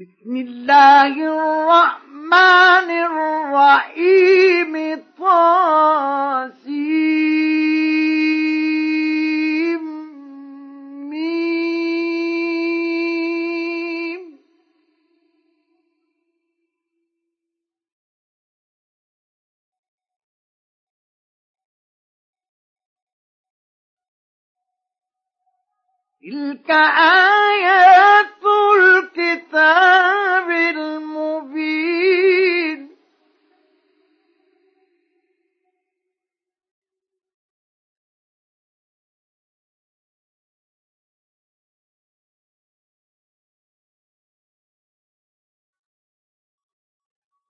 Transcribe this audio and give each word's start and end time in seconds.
بسم 0.00 0.36
الله 0.36 1.12
الرحمن 1.12 2.90
الرحيم. 2.90 4.74
طاسيم 5.18 6.85
تلك 26.26 26.70
آيات 26.70 28.42
الكتاب 28.78 30.50
المبين. 30.50 31.76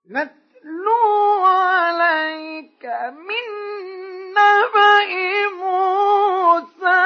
نتلو 0.09 1.43
عليك 1.45 2.85
من 3.11 4.06
نبأ 4.37 5.11
موسى 5.61 7.01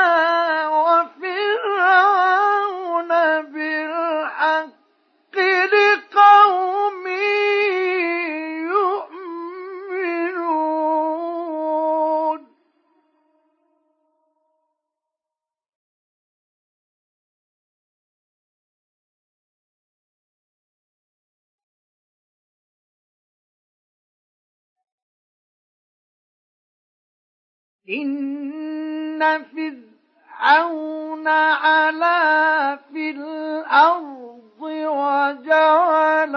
إن 27.91 29.43
فرعون 30.41 31.27
علا 31.27 32.75
في 32.75 33.09
الأرض 33.09 34.61
وجعل 34.61 36.35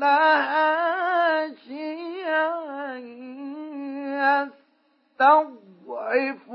أهلها 0.00 0.66
شيعا 1.54 2.96
يستضعف 5.20 6.46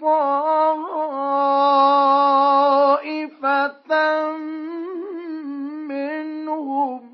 طائفة 0.00 0.30
منهم 5.88 7.09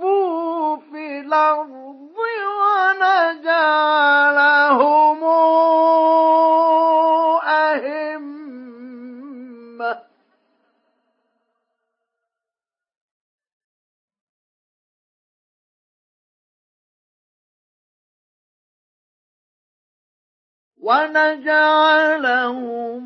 ونجعلهم 20.82 22.62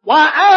وأوحينا 0.08 0.57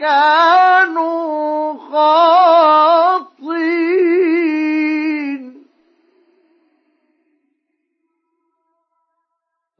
كانوا 0.01 1.75
خاطئين. 1.93 3.57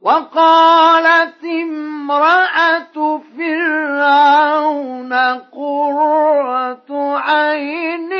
وقالت 0.01 1.43
امرأة 1.43 3.21
فرعون 3.37 5.13
قرة 5.51 7.17
عين 7.17 8.16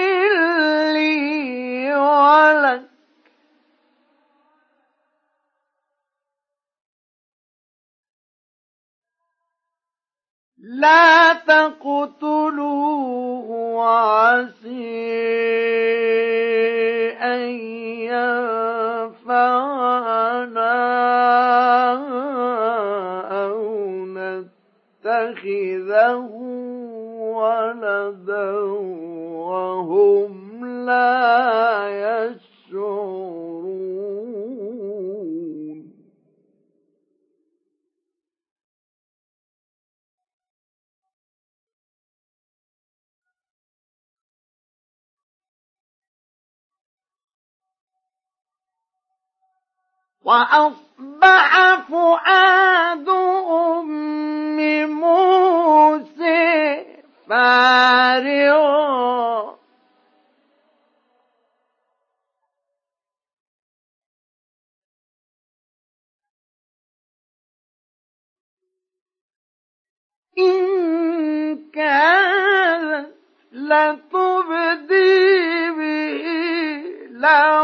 لا 10.78 11.34
تقتلوه 11.34 12.70
وعسي 13.50 15.08
أن 17.18 17.50
ينفعنا 19.28 19.58
أو 23.44 23.58
نتخذه 25.06 26.30
ولدا. 27.20 29.07
وأصبح 50.28 51.80
فؤاد 51.90 53.10
أم 53.50 54.58
موسى 54.92 56.86
فارغا 57.30 58.78
إن 70.38 71.72
كانت 71.74 73.08
لتبدي 73.52 74.98
به 75.72 76.24
لولا 77.12 77.57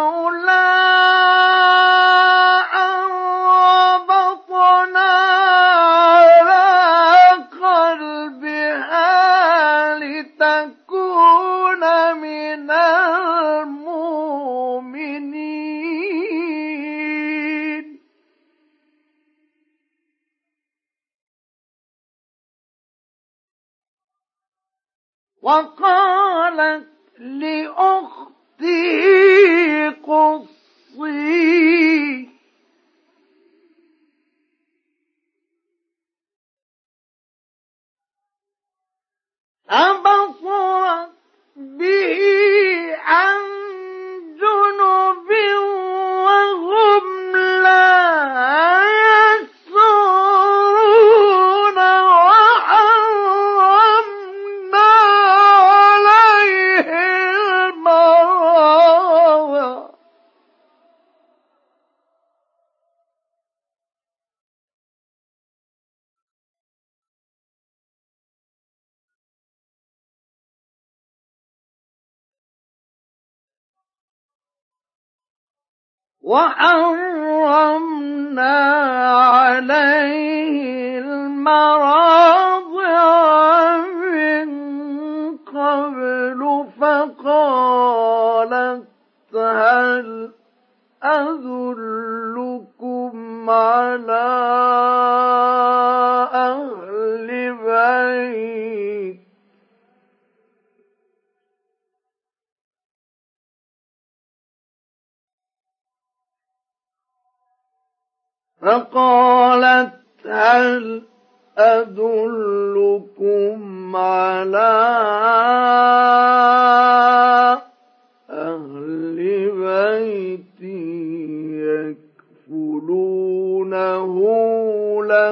وقالت 26.53 26.85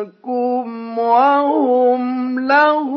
لكم 0.01 0.99
وهم 0.99 2.39
له 2.39 2.91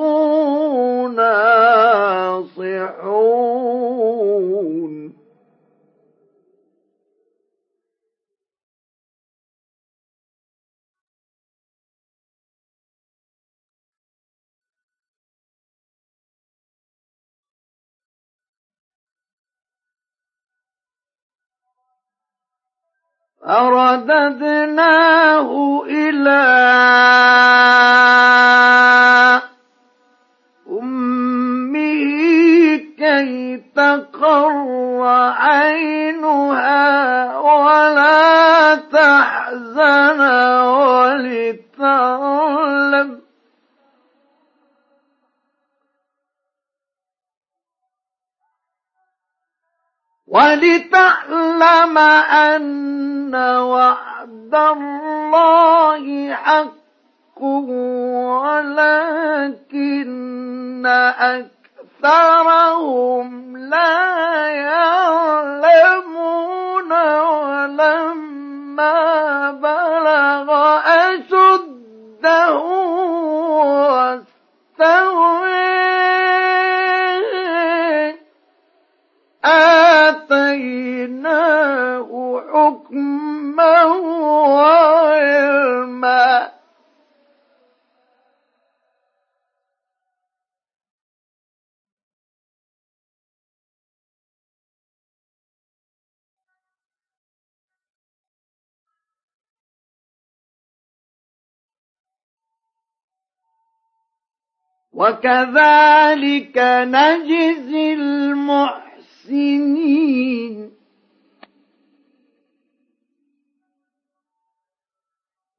فرددناه 23.45 25.49
إلى 25.87 26.45
أمه 30.71 31.75
كي 32.99 33.57
تقر 33.77 35.03
عينها 35.39 36.85
ولا 37.39 38.75
تحزن 38.75 40.21
ولتعلم 41.75 43.24
ولتعلم 50.35 51.99
أن 51.99 53.35
وعد 53.35 54.55
الله 54.55 56.35
حق 56.35 56.75
ولكن 59.73 60.87
أكثرهم 62.03 63.57
لا 63.57 64.47
يعلمون 64.47 66.13
ولما 67.21 68.91
بلغ 69.51 70.51
وعلما. 83.85 85.45
وكذلك 104.95 106.59
نجزي 106.87 107.95
المحسنين. 107.95 108.85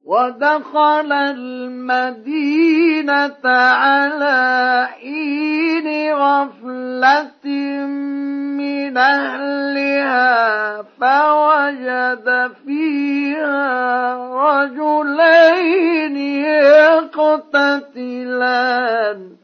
ودخل 0.06 1.12
المدينة 1.12 2.56
على 3.44 4.88
حين 5.00 6.12
غفلة 6.14 7.46
من 8.56 8.96
أهلها 8.96 10.82
فوجد 10.82 12.52
فيها 12.66 14.14
رجلين 14.46 16.16
يقتتلان. 17.76 19.36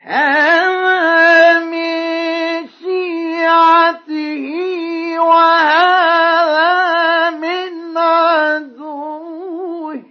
هذا 0.00 1.58
من 1.58 2.55
شيعته 2.96 4.44
وهذا 5.20 6.70
من 7.30 7.98
عدوه. 7.98 10.02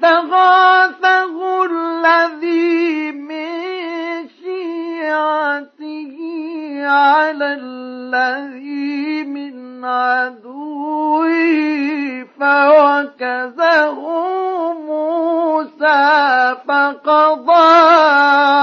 فاستغاثه 0.00 1.64
الذي 1.64 3.12
من 3.12 3.48
شيعته 4.44 6.16
على 6.86 7.58
الذي 7.60 9.24
من 9.24 9.84
عدوه 9.84 11.30
فوكزه 12.40 14.00
فقضى 15.80 17.70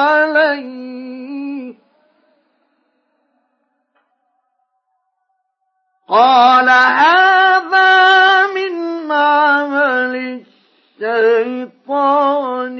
عليه. 0.10 0.88
قال 6.10 6.70
هذا 6.70 8.48
من 8.48 9.12
عمل 9.12 10.44
الشيطان 11.02 12.78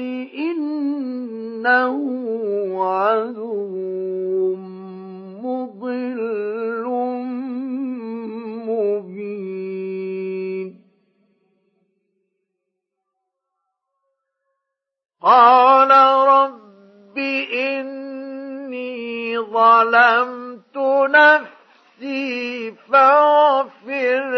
قال 15.28 15.90
رب 16.28 17.18
إني 17.52 19.38
ظلمت 19.38 20.76
نفسي 21.10 22.72
فاغفر 22.72 24.30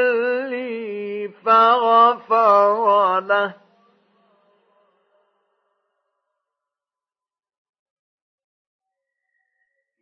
لي 0.51 1.29
فغفر 1.45 3.21
له. 3.21 3.55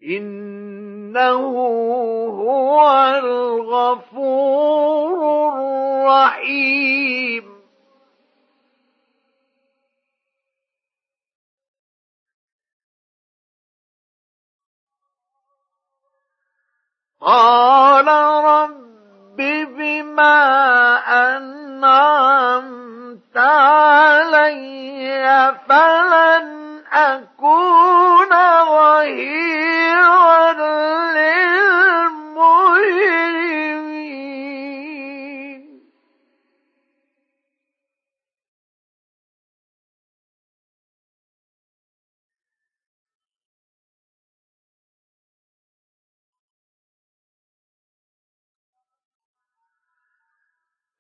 إنه 0.03 1.41
هو 2.29 2.81
الغفور 3.19 4.39
الرحيم. 6.09 7.58
قال 17.21 18.09
رب 18.45 19.37
بما 19.77 20.39
أنعمت 21.37 22.69
علي 23.37 24.69
فلن 25.69 26.49
أكون 26.93 28.29
ظهيرا 28.69 30.53
للمجرمين 30.53 31.48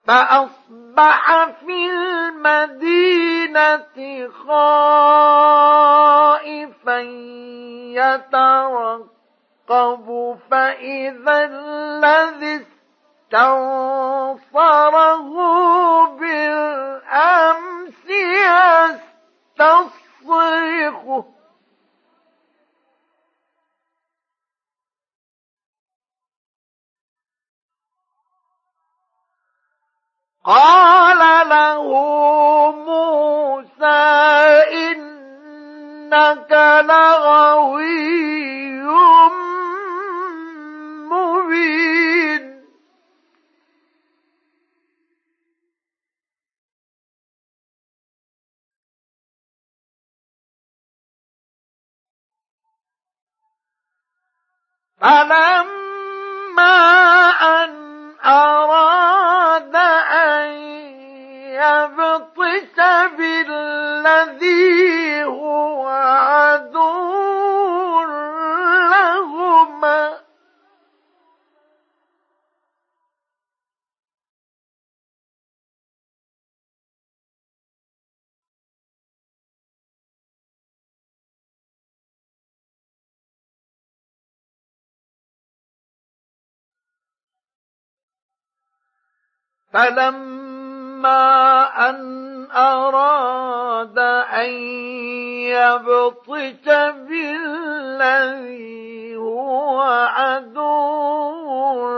فأصبح 0.09 1.45
في 1.45 1.91
المدينة 1.91 3.19
خائفا 4.47 5.79
يترقب 9.69 10.07
فإذا 10.51 11.45
الذي 11.45 12.67
استنصره 13.33 15.29
بالأمس 16.07 18.05
يستصرخه. 19.59 21.38
قال 30.49 31.49
له 31.49 31.85
موسى 32.73 34.01
إنك 34.89 36.53
لغوي 36.89 38.09
مبين. 41.13 42.65
فلما 55.01 56.77
أن 57.43 57.71
يبطش 62.59 63.17
بالذي 63.17 65.25
هو 65.25 65.87
عدو 65.89 66.81
لهما. 68.91 70.19
فلما 89.73 91.21
أن 91.91 92.38
أراد 92.53 93.99
أن 93.99 94.51
يبطش 95.53 96.65
بالذي 97.09 99.17
هو 99.17 99.81
عدو 100.17 101.89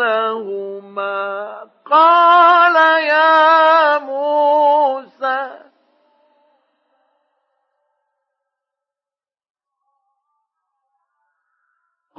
لهما. 0.00 1.56
قال 1.90 2.76
يا 3.04 3.98
موسى 3.98 5.11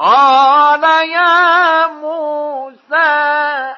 قال 0.04 0.84
يا 1.10 1.88
موسى 1.88 2.84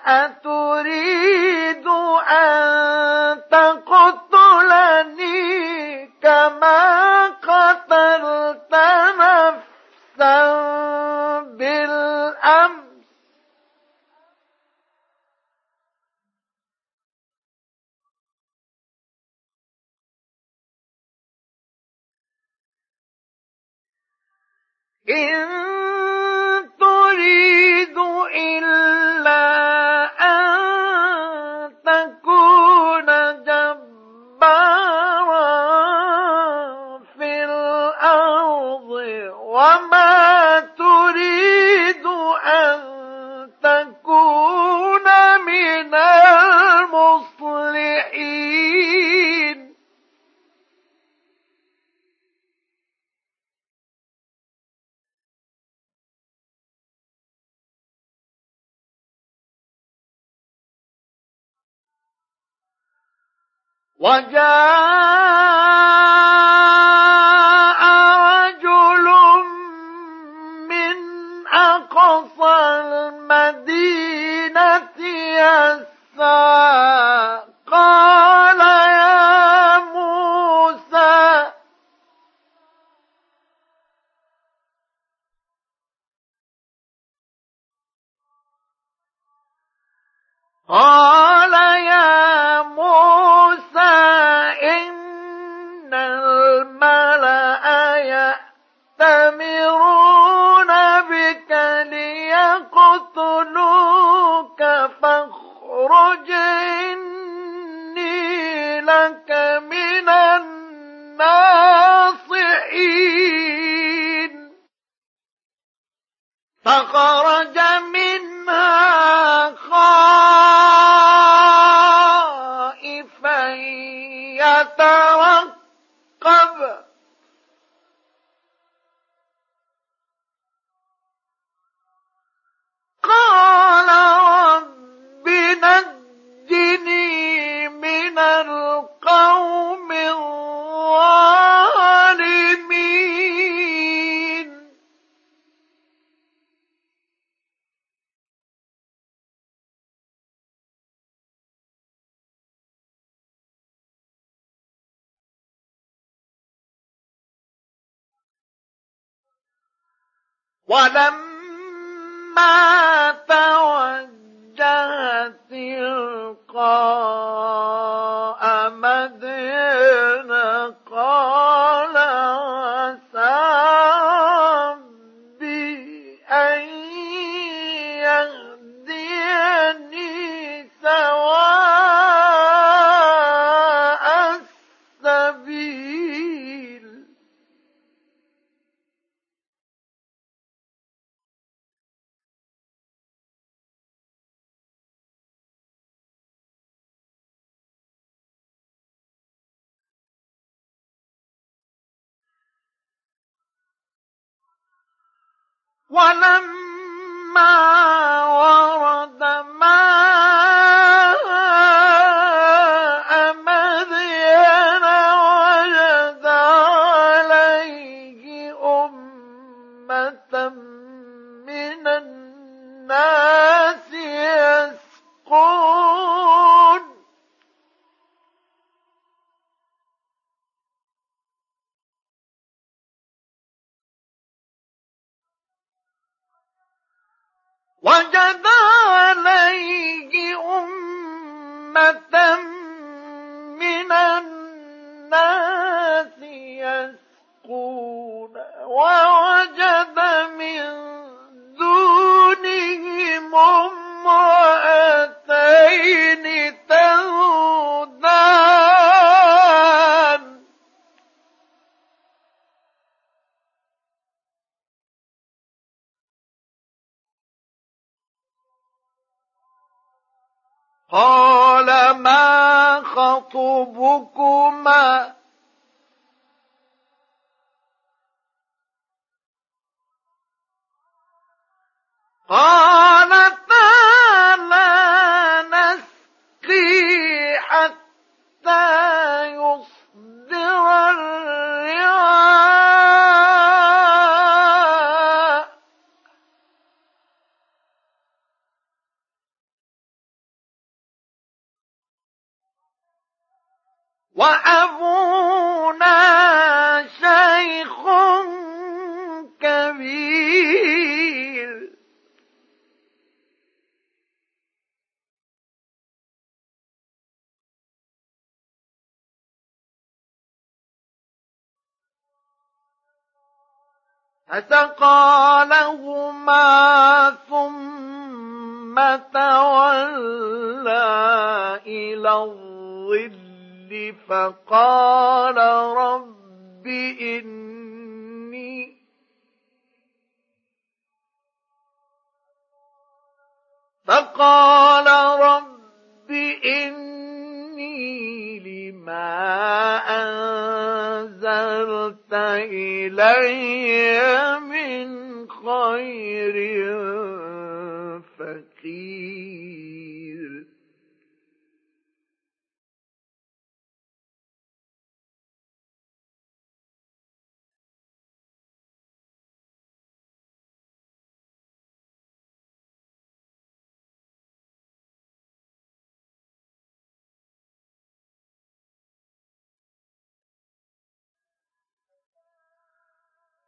أتريد 0.05 1.88
أن 2.29 3.41
تقتلني 3.51 4.96
كما 6.22 7.27
قتلت 7.27 8.74
نفسا 9.20 10.36
بالأمس. 11.41 12.86
إن 25.09 25.65
وجاء 64.05 65.45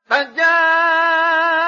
فجاء 0.09 1.66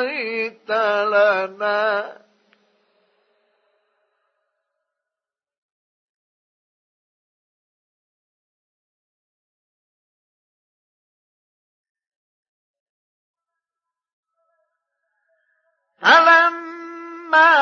شفيت 0.00 0.70
لنا. 0.70 2.20
فلما 16.00 17.54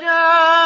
جاء 0.00 0.63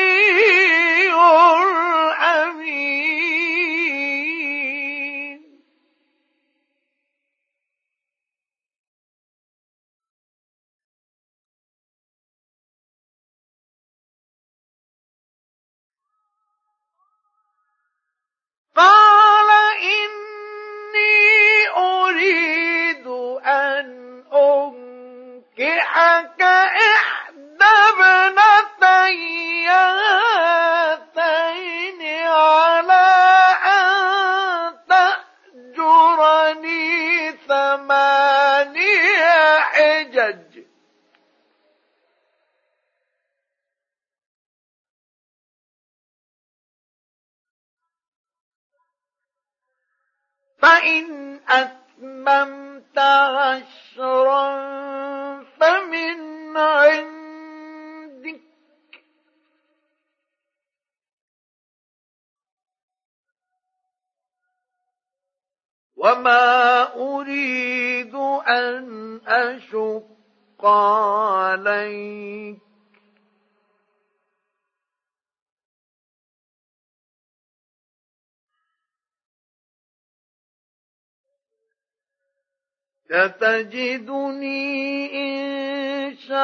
ستجدني 83.10 84.70
إن 85.14 86.18
شاء 86.18 86.40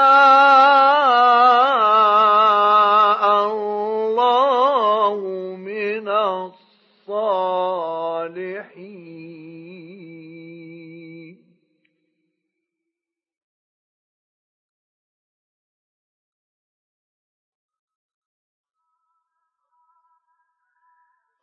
الله 3.46 5.16
من 5.56 6.08
الصالحين. 6.10 6.66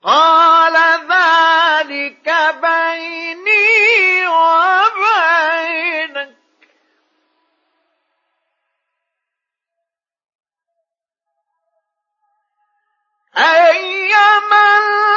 قال 0.02 0.76
ذلك 1.08 2.26
بيني 2.62 3.21
أيما 13.36 15.11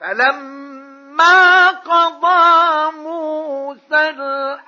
فلما 0.00 1.70
قضى 1.70 2.92
موسى 2.96 4.08
الأجل 4.08 4.67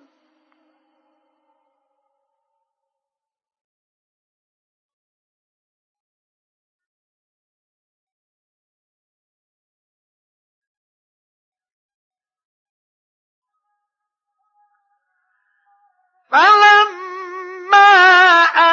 فلما 16.31 17.93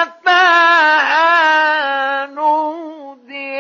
أتاها 0.02 1.26
نودي 2.26 3.58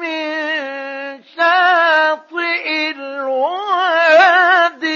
من 0.00 1.22
شاطئ 1.36 2.90
الوادي 2.90 4.22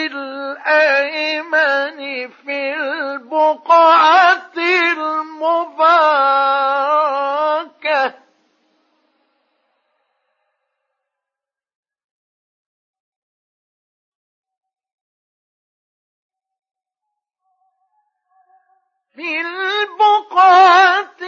الأيمن 0.06 1.98
في 2.46 2.74
البقعة 2.74 3.97
البقعة 19.40 21.20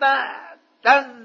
تهتز 0.00 1.19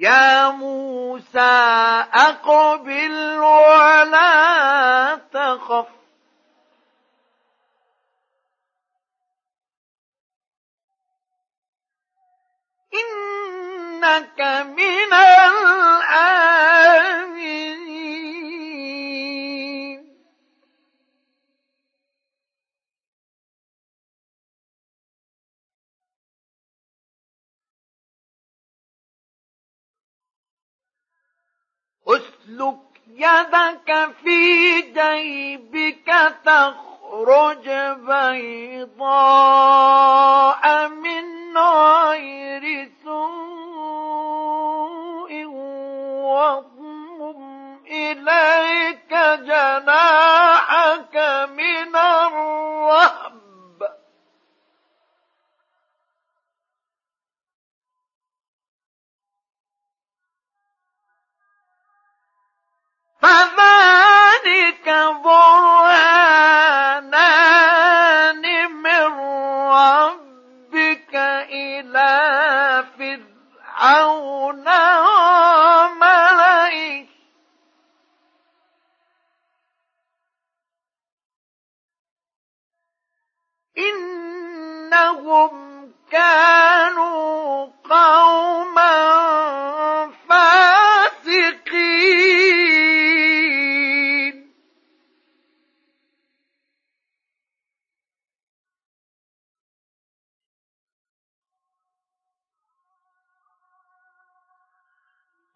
يا 0.00 0.48
موسى 0.48 1.38
أقبل 2.14 3.38
ولا 3.38 5.20
تخف. 5.32 5.86
إنك 12.94 14.40
من 14.66 15.12
الآمنين. 15.12 16.60
أسلك 32.16 32.76
يدك 33.16 34.08
في 34.24 34.80
جيبك 34.80 36.08
تخرج 36.44 37.68
بيضاء 39.60 40.88
من 40.88 41.58
غير 41.58 42.90
سوء 43.04 44.30
واضمم 46.24 47.78
إليك 47.86 49.12
جناحك 49.42 51.16
من 51.56 51.96
الرهب. 51.96 53.39
فذلك 63.22 64.86
برهانان 65.24 66.30
من 68.72 69.04
ربك 69.70 71.14
إلى 71.52 72.10
فرعون. 72.98 74.68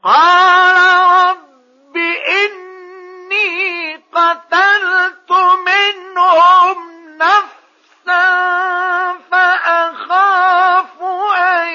قال 0.04 0.76
رب 1.30 1.96
إني 1.96 3.96
قتلت 3.96 5.30
منهم 5.66 6.78
نفسا 7.16 8.24
فأخاف 9.30 11.02
أن 11.32 11.68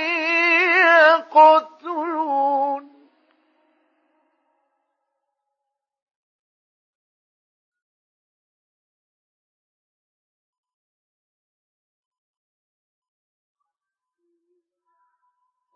يقتلون. 1.17 2.83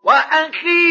وأخي 0.04 0.83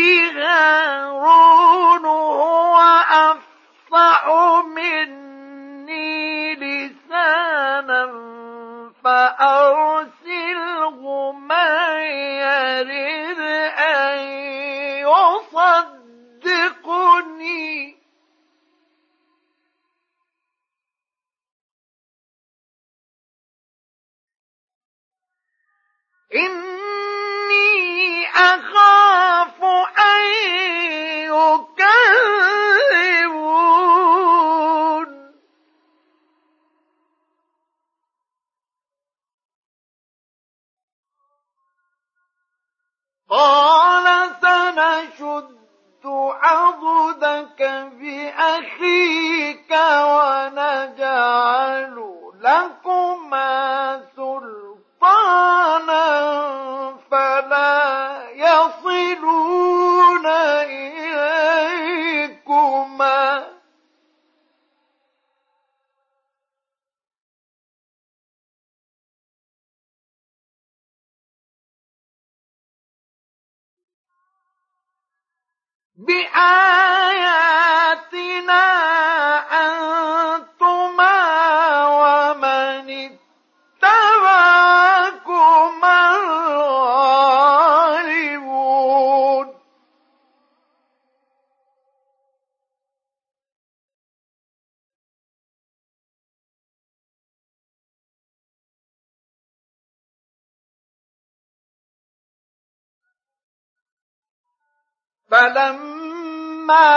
فلما 105.33 106.91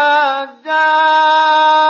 جاءهم 0.65 1.87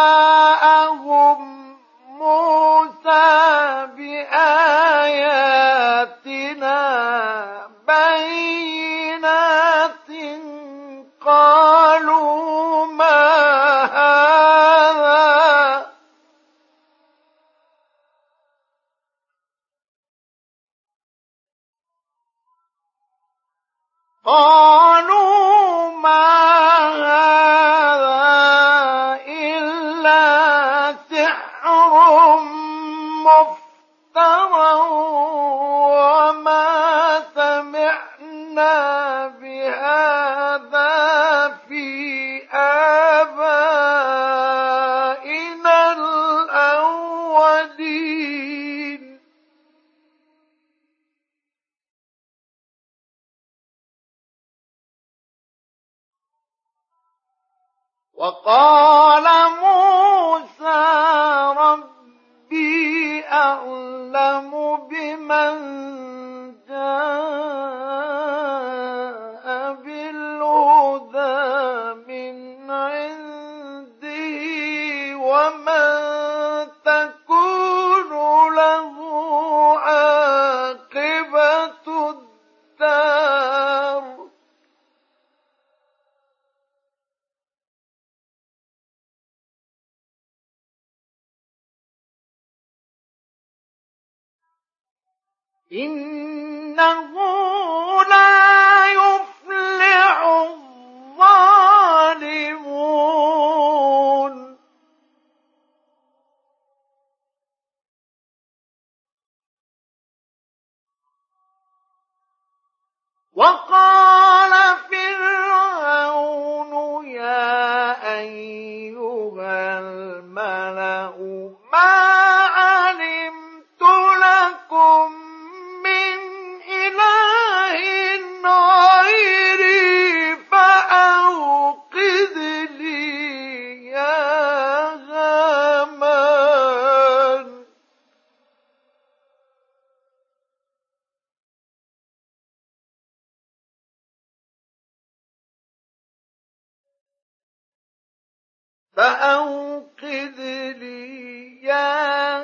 فأوقذ 148.96 150.40
لي 150.80 151.62
يا 151.62 152.36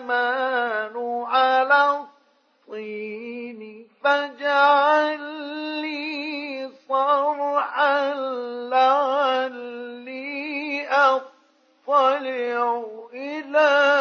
هامان 0.00 0.96
على 1.26 2.04
الطين 2.68 3.86
فاجعل 4.04 5.20
لي 5.82 6.70
صرحا 6.88 8.14
لعلي 8.70 10.20
أطلع 10.88 12.84
إلى 13.14 13.99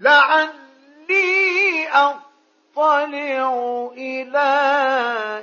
لعلي 0.00 1.88
أطلع 1.92 3.90
إلى 3.96 4.50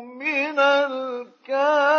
من 0.00 0.58
الكاذبين 0.58 1.92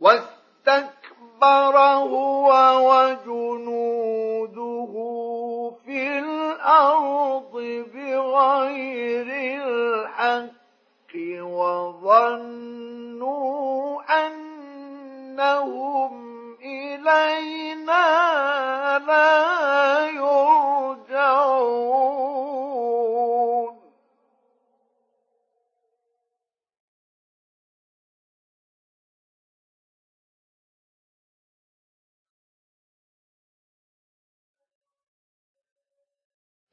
واستكبر 0.00 1.78
هو 1.78 2.48
وجنوده 2.90 4.92
في 5.84 6.18
الأرض 6.18 7.52
بغير 7.94 9.26
الحق 9.62 11.12
وظنوا 11.40 13.38
أنهم 15.36 16.12
إلينا 16.62 18.08
لا 18.98 20.08
يرجعون. 20.08 20.98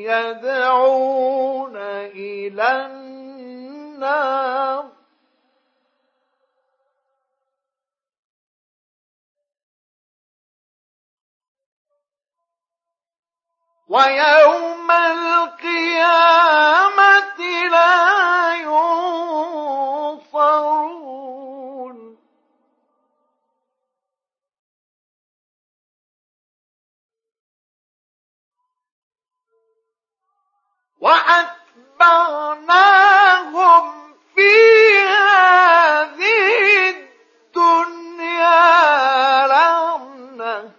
يدعون 0.09 1.77
إلى 1.77 2.87
النار. 2.87 4.85
ويوم 13.89 14.91
القيامة 14.91 16.86
وأتبعناهم 31.07 32.75
في 34.35 34.53
هذه 34.99 36.51
الدنيا 37.55 38.67
لعنة. 39.47 40.73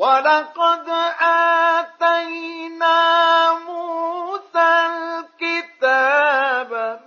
ولقد 0.00 0.88
آتينا 2.00 2.98
موسى 3.52 4.70
الكتاب 5.40 7.00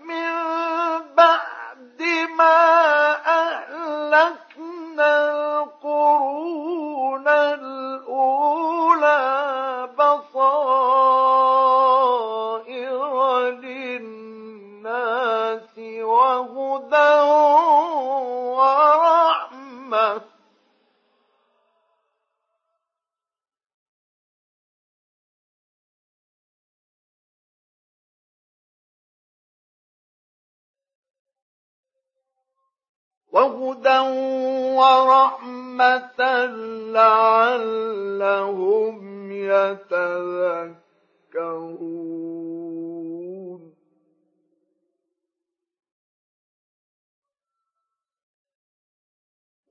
وهدى 33.34 34.00
ورحمة 34.78 36.20
لعلهم 36.94 38.52
يتذكرون 39.32 40.84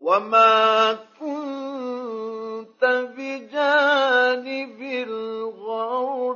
وما 0.01 0.93
كنت 1.21 2.85
بجانب 3.17 4.83
الغربي 5.09 6.33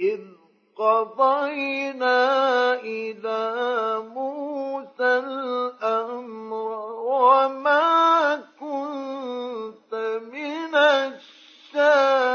إذ 0.00 0.35
قضينا 0.76 2.74
إلى 2.74 4.02
موسى 4.14 5.18
الأمر 5.18 6.54
وما 7.00 8.36
كنت 8.60 9.94
من 10.32 10.74
الشاهدين. 10.74 12.26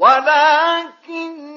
ولكننا 0.00 1.49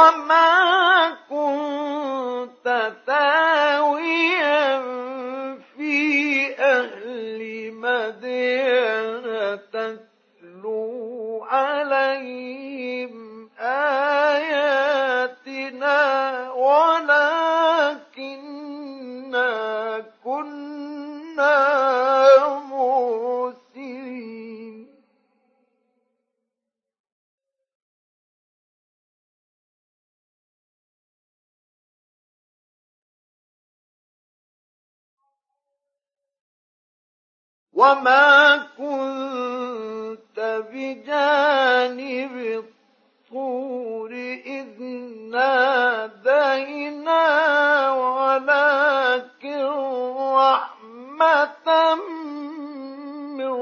وما 0.00 1.10
كنت 1.30 1.69
وما 37.80 38.56
كنت 38.78 40.38
بجانب 40.72 42.34
الطور 42.36 44.10
إذ 44.46 44.82
نادينا 45.32 47.24
ولكن 47.92 49.64
رحمة 50.36 51.68
من 53.38 53.52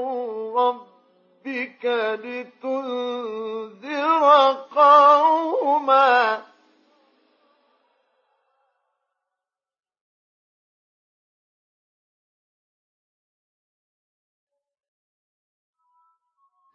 ربك 0.55 1.85
لتنذر 2.23 4.23
قوما 4.75 6.41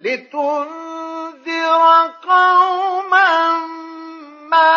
لتنذر 0.04 1.82
قوما 2.28 3.66
ما 4.50 4.76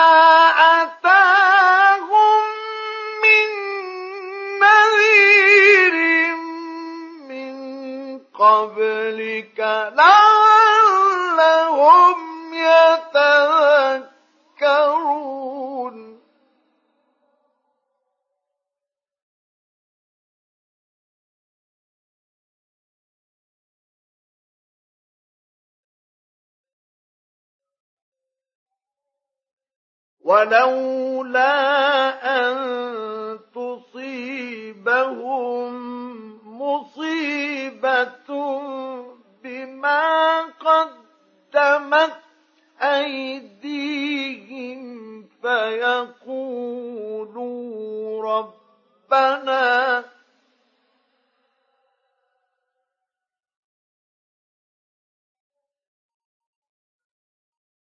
أتاهم 0.81 2.43
من 3.23 3.49
نذير 4.59 5.95
من 7.29 7.55
قبلك 8.39 9.59
لعلهم 9.95 11.17
ولولا 30.27 31.55
أن 32.39 32.55
تصيبهم 33.55 34.93
مصيبة 36.61 38.29
بما 39.43 40.41
قدمت 40.41 42.15
أيديهم 42.81 44.17
فيقولوا 45.41 46.93
ربنا 48.23 50.03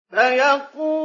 فيقول 0.09 0.96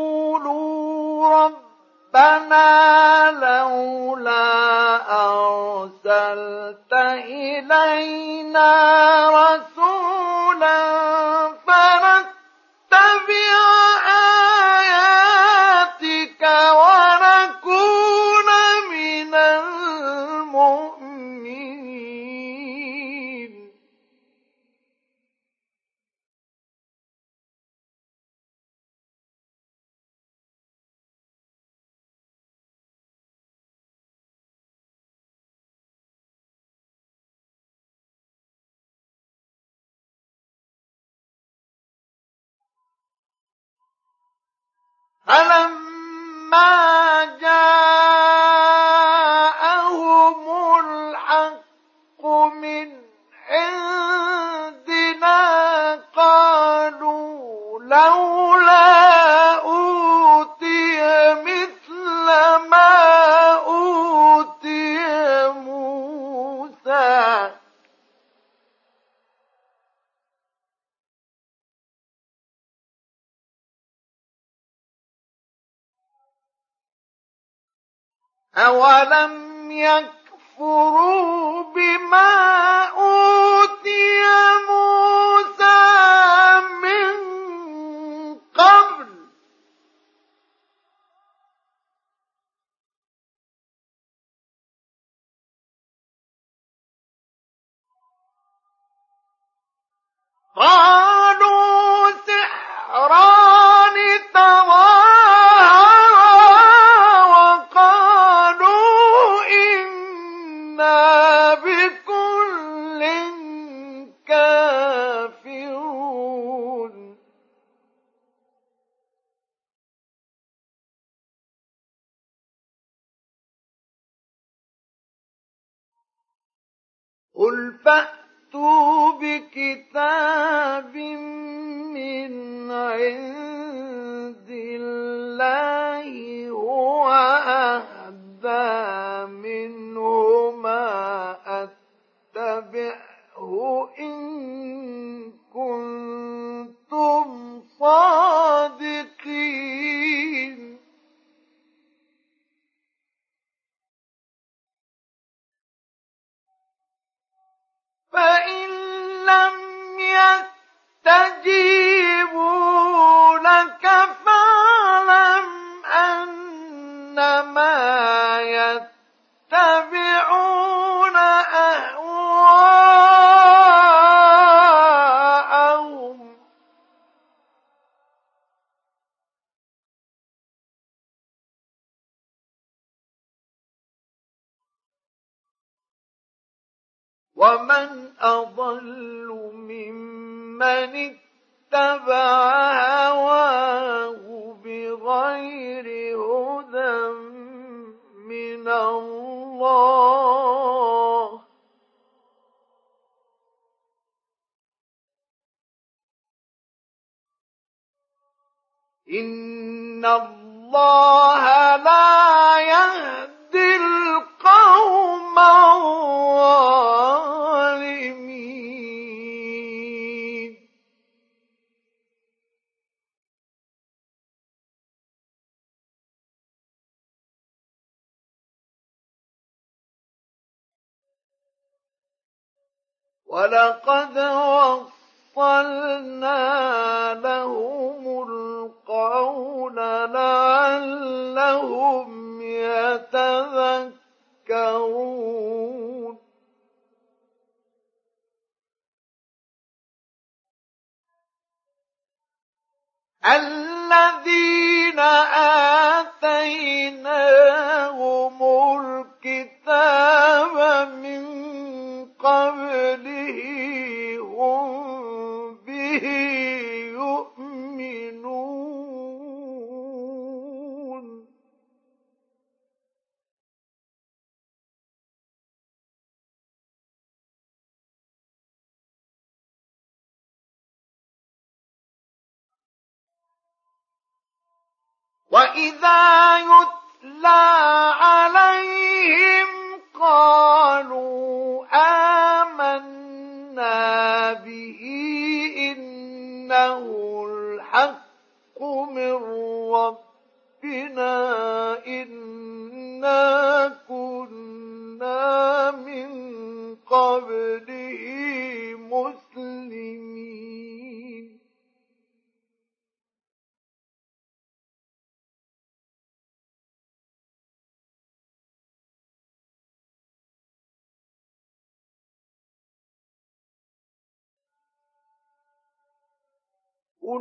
وإذا 285.42 286.21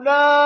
أولئك 0.01 0.40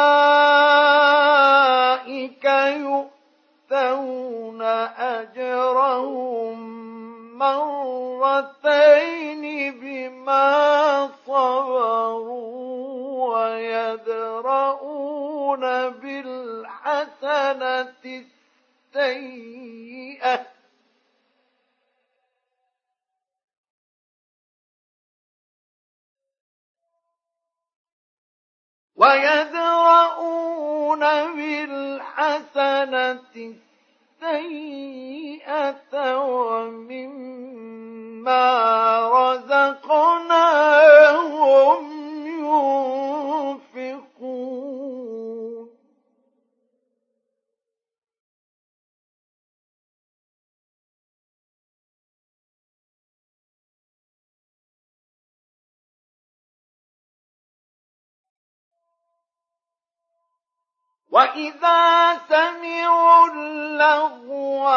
وإذا 61.15 62.13
سمعوا 62.29 63.27
اللغو 63.27 64.67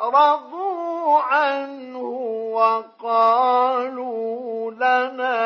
أعرضوا 0.00 1.20
عنه 1.22 1.98
وقالوا 3.02 4.20
لنا 4.70 5.36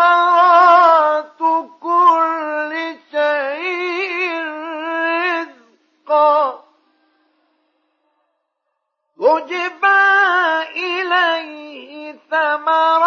إليه 12.69 13.04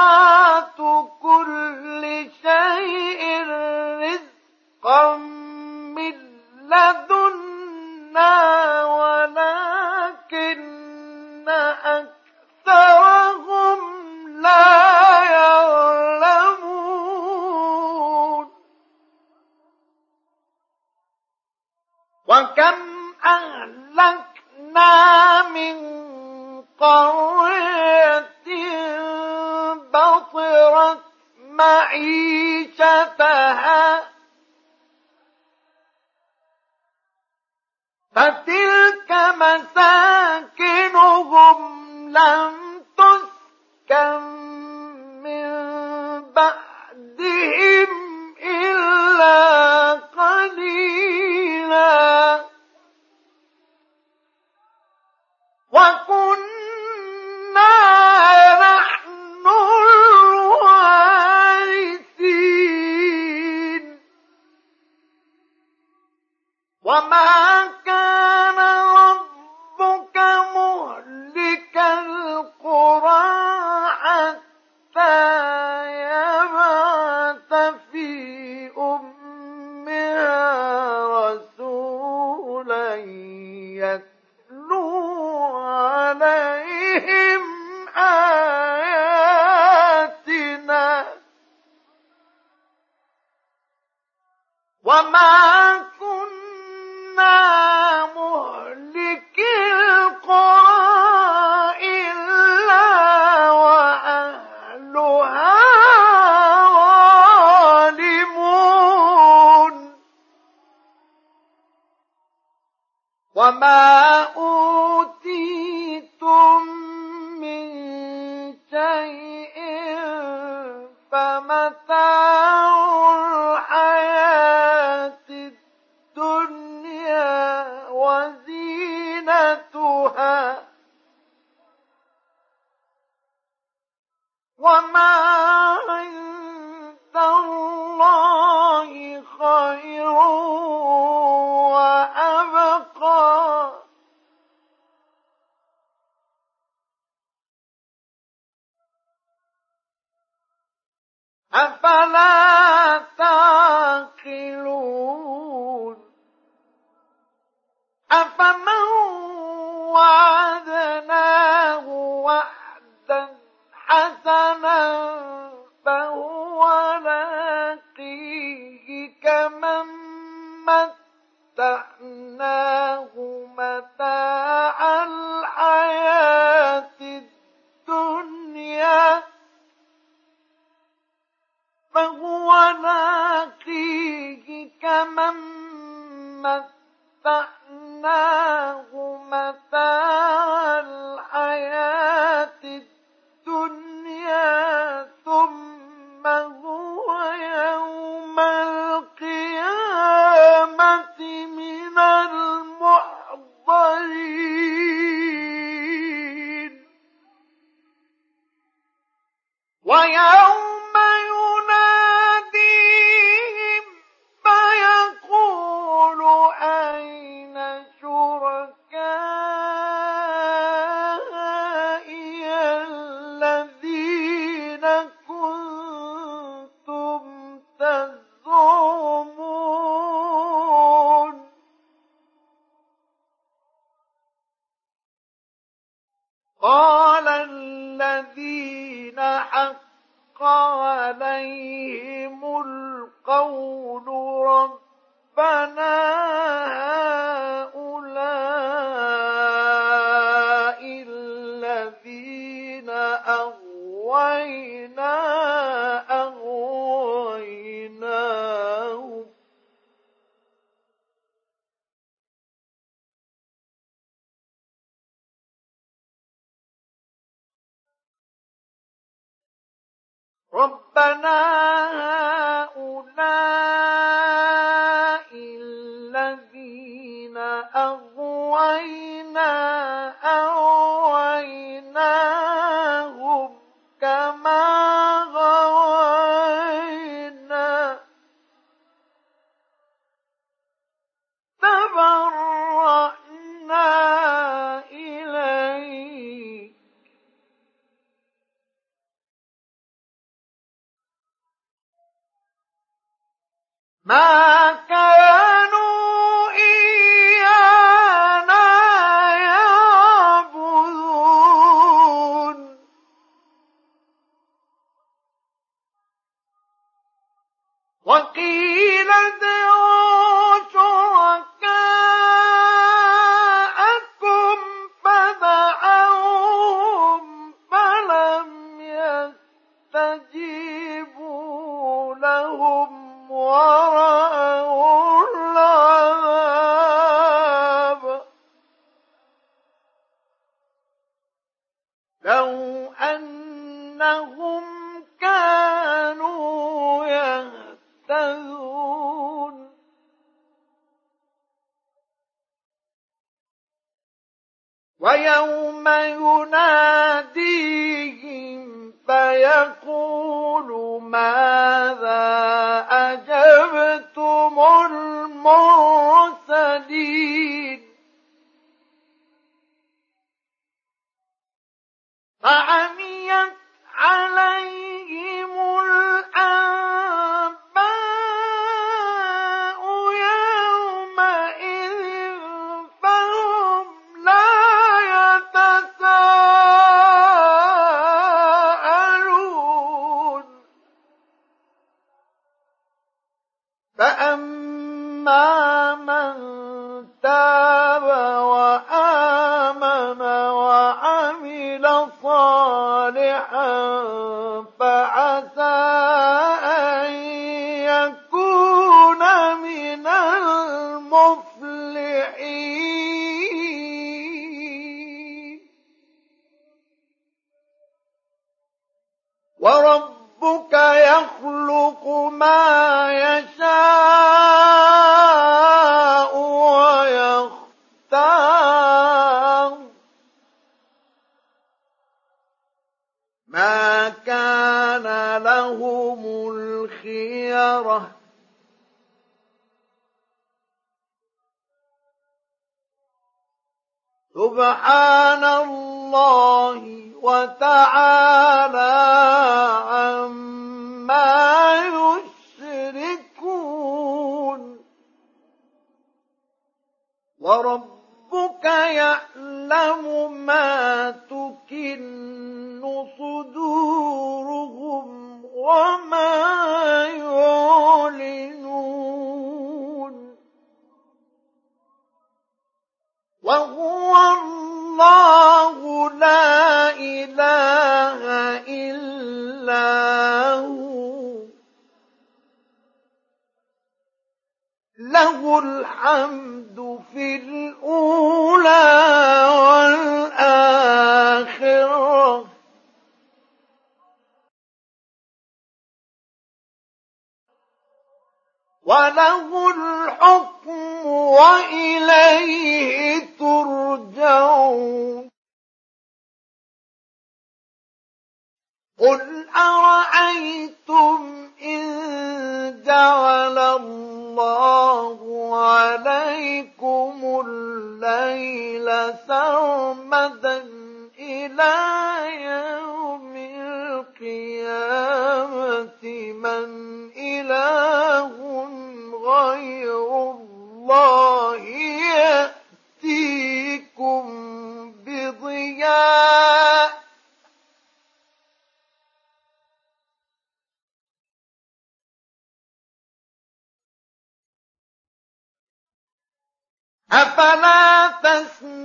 لم 42.18 42.57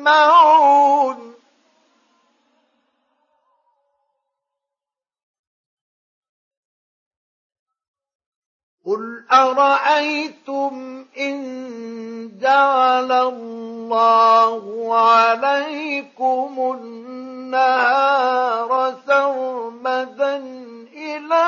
يسمعون. 0.03 1.33
قل 8.87 9.25
أرأيتم 9.33 11.05
إن 11.19 12.39
جعل 12.41 13.13
الله 13.13 14.63
عليكم 14.99 16.79
النهار 16.81 18.71
سرمدا 19.07 20.37
إلى 20.95 21.47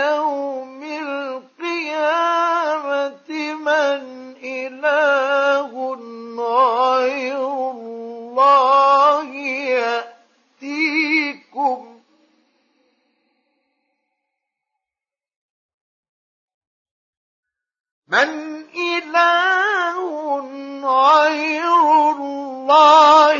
يوم 0.00 0.82
القيامة 1.02 2.14
من 3.54 4.34
إله 4.44 5.23
من 18.14 18.30
إله 18.76 19.96
غير 20.84 22.10
الله 22.10 23.34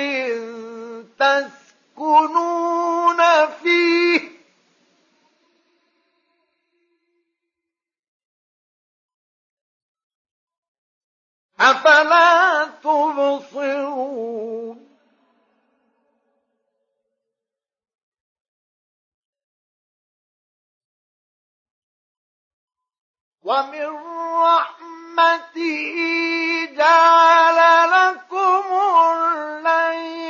تسكنون 1.18 2.40
فيه. 3.62 4.20
أفلا 11.60 12.64
تبصرون؟ 12.84 14.52
ومن 23.44 23.88
رحمته 24.42 25.96
جعل 26.76 27.58
لكم 27.90 28.62
الليل 28.72 30.21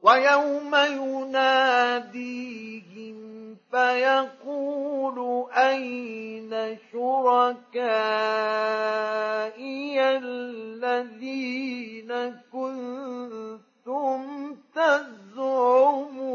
ويوم 0.00 0.74
ينادي 0.74 2.55
فيقول 3.76 5.18
أين 5.52 6.52
شركائي 6.92 7.76
الذين 10.16 12.10
كنتم 12.52 14.20
تزعمون؟ 14.74 16.26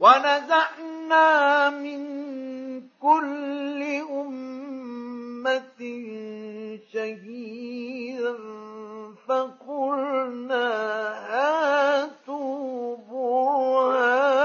ونزعنا 0.00 1.70
من 1.70 2.02
كل 3.00 3.82
أمة 4.10 4.41
شهيدا 6.92 8.34
فقلنا 9.26 10.68
هاتوا 11.30 12.96
برهانكم. 13.10 14.42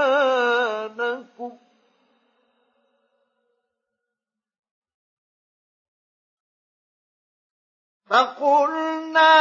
فقلنا 8.10 9.34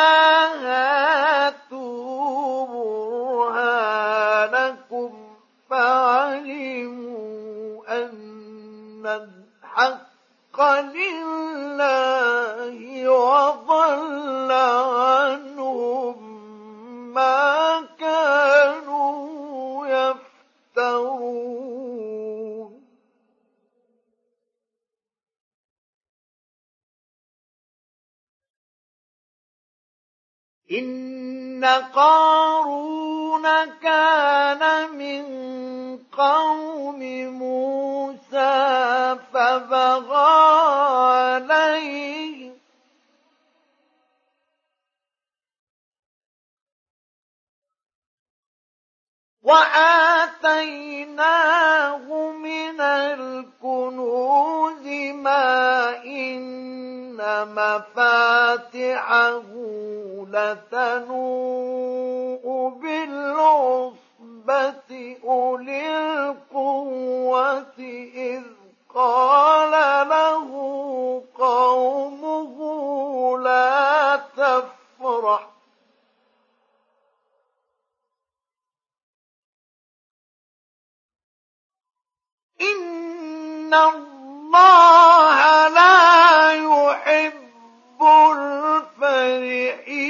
هاتوا 0.66 2.07
الحق 10.60 10.82
لله 10.96 12.40
وضل 13.10 14.52
عنهم 14.52 16.18
ما 17.14 17.86
كانوا 18.00 19.88
يفترون. 19.88 21.67
إن 30.72 31.66
قارون 31.96 33.44
كان 33.82 34.92
من 34.98 35.24
قوم 36.12 37.00
موسى 37.40 39.18
فبغى 39.34 40.28
عليه 41.12 42.28
وآتيناه 50.68 52.32
من 52.32 52.82
الكنوز 52.82 54.86
ما 55.14 56.04
إن 56.06 56.97
مفاتحه 57.56 58.74
لتنوء 60.32 61.66
بالعصر 62.82 64.08
الصحبة 64.48 65.18
أولي 65.24 65.98
القوة 66.30 67.80
إذ 68.16 68.44
قال 68.90 69.72
له 70.10 70.50
قومه 71.38 72.58
لا 73.40 74.16
تفرح 74.38 75.50
إن 82.62 83.74
الله 84.56 85.68
لا 85.68 86.52
يحب 86.52 88.04
الفرحين. 88.32 90.08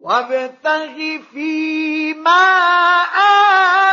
وابتغ 0.00 1.18
فيما 1.32 2.42
آتاك 3.02 3.89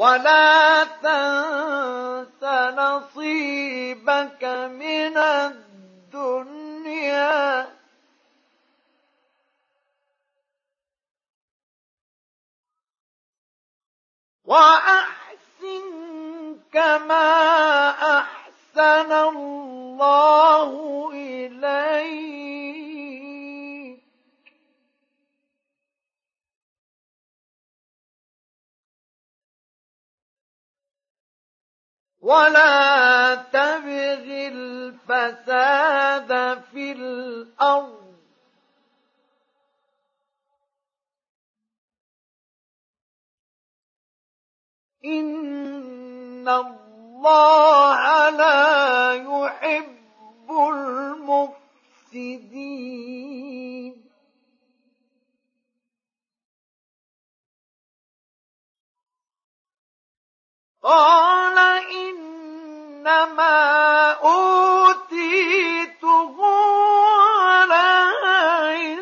ولا 0.00 0.84
تنس 0.84 2.40
نصيبك 2.78 4.44
من 4.72 5.16
الدنيا. 6.08 6.88
وأحسن 14.44 15.84
كما 16.72 17.90
أحسن 18.18 19.12
الله 19.12 20.70
إليك. 21.12 22.89
ولا 32.20 33.34
تبغ 33.34 34.24
الفساد 34.52 36.30
في 36.72 36.92
الأرض 36.92 38.00
إن 45.04 46.48
الله 46.48 48.30
لا 48.30 49.14
يحب 49.14 50.50
المفسدين 52.10 52.50
قال 60.82 61.58
إنما 61.92 63.50
أوتيته 64.12 65.56
على 67.40 68.12
علم 68.24 69.00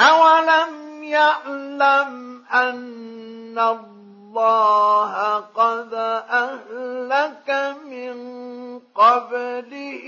أولم 0.00 1.04
يعلم 1.04 2.44
أن 2.52 3.58
الله 3.58 3.99
قد 5.54 5.94
أهلك 6.30 7.50
من 7.84 8.18
قبله 8.94 10.06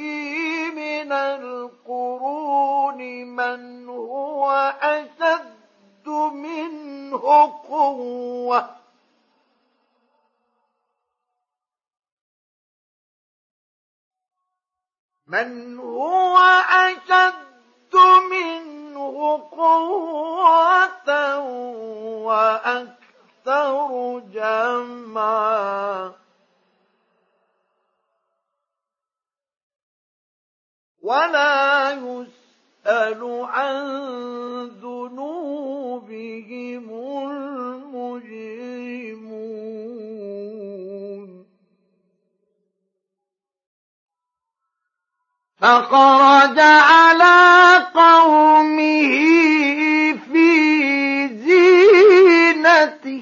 من 0.75 1.13
القرون 1.13 2.99
من 3.27 3.89
هو 3.89 4.75
أشد 4.83 6.09
منه 6.33 7.19
قوة. 7.69 8.71
من 15.27 15.79
هو 15.79 16.39
أشد 16.71 17.95
منه 18.31 19.49
قوة 19.53 21.39
وأكثر 22.25 23.02
جمعا 24.33 26.13
ولا 31.03 31.91
يسأل 31.91 33.23
عن 33.45 33.87
ذنوبهم 34.83 36.33
المجرمون 37.31 38.73
فخرج 45.57 46.59
على 46.59 47.79
قومه 47.95 49.13
في 50.33 50.49
زينته 51.29 53.22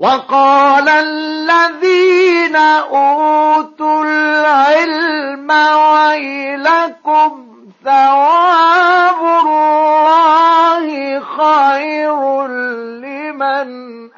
وقال 0.00 0.88
الذين 0.88 2.56
أوتوا 2.56 4.04
العلم 4.04 5.50
ويلكم 5.76 7.50
ثواب 7.84 9.20
الله 9.46 10.86
خير 11.20 12.46
لمن 13.00 13.68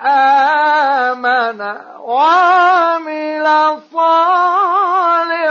آمن 0.06 1.60
وعمل 1.98 3.46
صالحا. 3.92 5.42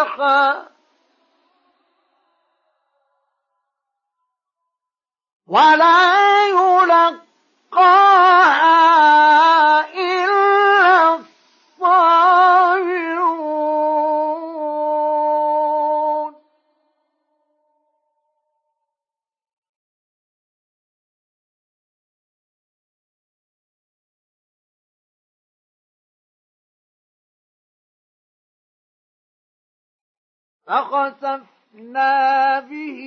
ولا 5.47 6.47
يلقاها 6.47 8.40
فخسفنا 30.71 32.59
به 32.59 32.99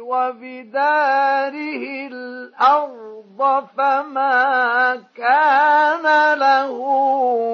وبداره 0.00 1.84
الأرض 2.12 3.66
فما 3.76 5.02
كان 5.16 6.34
له 6.38 6.74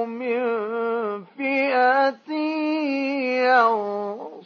من 0.05 0.45
فئة 1.25 2.33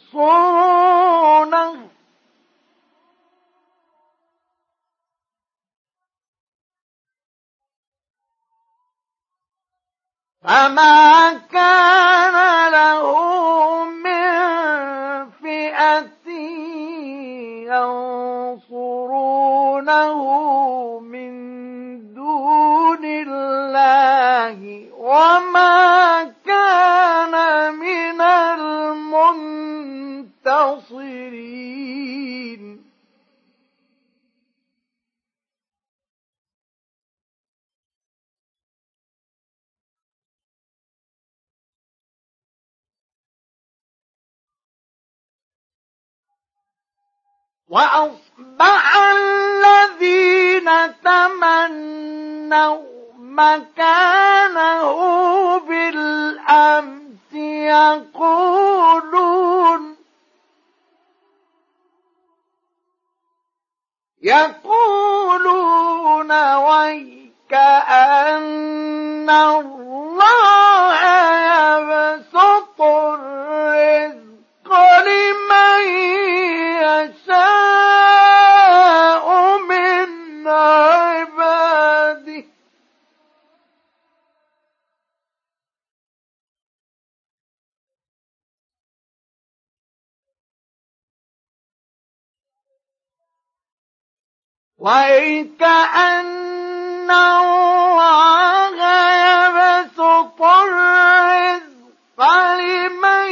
ينصرونه. 0.09 1.89
فما 10.43 11.33
كان 11.33 12.71
له 12.71 13.29
ينصرونه 18.69 20.19
من 20.99 21.33
دون 22.13 23.05
الله 23.05 24.85
وما 24.99 26.23
كان 26.45 27.33
من 27.75 28.21
المنتصرين. 28.21 29.09
وأصبح 47.69 48.95
الذين 48.95 50.69
تمنوا 51.03 52.81
مكانه 53.19 54.97
بالأمس 55.59 57.33
يقولون 58.13 59.19
يقولون 65.29 66.31
ويك 66.55 67.53
أن 67.89 69.29
الله 69.29 70.48
وكأن 94.79 96.31
الله 97.11 98.77
يبسط 99.25 100.41
الرزق 100.41 102.19
لمن 102.55 103.29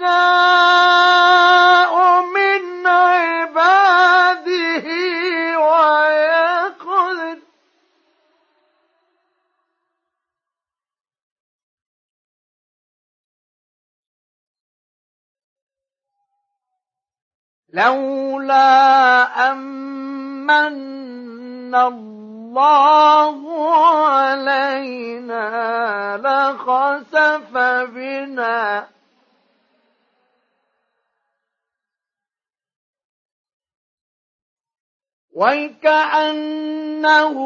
يشاء 0.00 1.92
من 2.22 2.86
عباده 2.86 4.86
ويقدر 5.58 7.38
لولا 17.72 19.52
أمن 20.50 21.74
الله 21.74 23.34
علينا 23.74 25.46
لخسف 26.16 27.58
بنا 27.94 28.86
وكأنه 35.40 37.36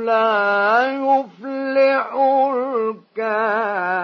لا 0.00 0.82
يفلح 0.96 2.12
الكافرون 3.16 3.98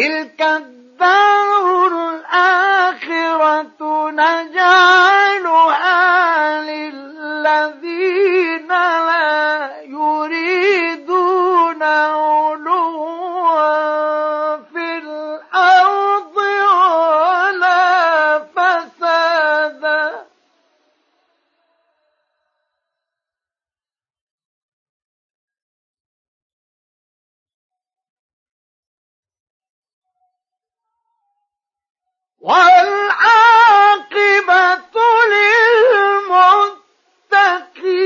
تلك 0.00 0.40
الدار 0.42 1.92
الآخرة 2.10 3.80
نجعلها 4.10 5.80
للذين 6.62 7.88
لا 8.68 9.70
يريدون 9.84 11.82
علوا. 11.82 13.09
والعاقبة 32.40 33.20
للمتقين. 37.30 38.00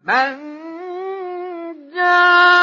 من 0.00 0.36
جاء 1.94 2.55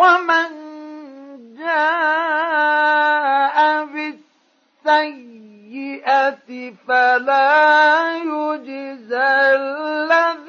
ومن 0.00 0.48
جاء 1.60 3.56
بالسيئة 4.84 6.40
فلا 6.88 8.16
يجزى 8.16 9.30
الذين 9.54 10.39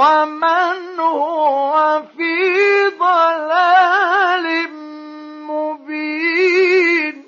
ومن 0.00 1.00
هو 1.00 2.02
في 2.16 2.34
ضلال 2.98 4.46
مبين. 5.50 7.26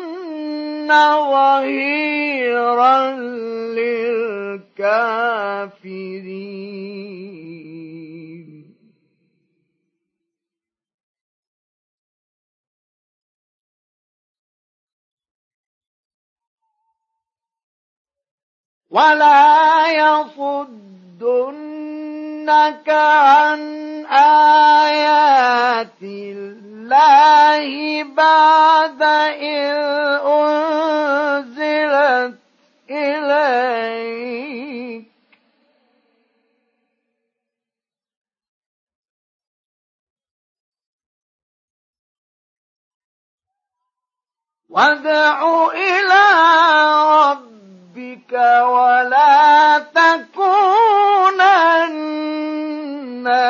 ظهيرا 1.31 3.11
للكافرين. 3.73 4.77
ولا 18.91 19.87
يصدنك 19.93 21.29
عن 22.89 23.61
آيات 24.07 26.03
الله 26.03 26.46
بعد 28.03 29.03
إذ 29.03 29.77
أنزلت 31.47 32.39
إليك. 32.91 34.37
وادع 44.69 45.69
إلى 45.73 46.25
ربك 47.31 48.33
ولا 48.63 49.79
تكونن 49.79 50.37